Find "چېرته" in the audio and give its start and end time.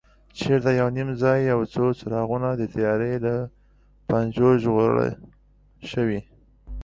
0.39-0.69